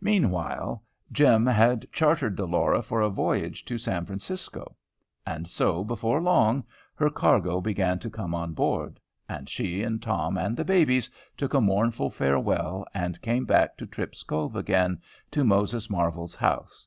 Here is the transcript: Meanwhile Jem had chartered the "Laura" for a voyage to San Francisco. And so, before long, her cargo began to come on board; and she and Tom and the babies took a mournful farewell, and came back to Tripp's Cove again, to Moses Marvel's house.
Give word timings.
Meanwhile 0.00 0.84
Jem 1.10 1.44
had 1.44 1.88
chartered 1.92 2.36
the 2.36 2.46
"Laura" 2.46 2.80
for 2.82 3.00
a 3.00 3.10
voyage 3.10 3.64
to 3.64 3.78
San 3.78 4.06
Francisco. 4.06 4.76
And 5.26 5.48
so, 5.48 5.82
before 5.82 6.20
long, 6.22 6.62
her 6.94 7.10
cargo 7.10 7.60
began 7.60 7.98
to 7.98 8.08
come 8.08 8.32
on 8.32 8.52
board; 8.52 9.00
and 9.28 9.48
she 9.48 9.82
and 9.82 10.00
Tom 10.00 10.38
and 10.38 10.56
the 10.56 10.64
babies 10.64 11.10
took 11.36 11.52
a 11.52 11.60
mournful 11.60 12.10
farewell, 12.10 12.86
and 12.94 13.20
came 13.22 13.44
back 13.44 13.76
to 13.78 13.86
Tripp's 13.88 14.22
Cove 14.22 14.54
again, 14.54 15.02
to 15.32 15.42
Moses 15.42 15.90
Marvel's 15.90 16.36
house. 16.36 16.86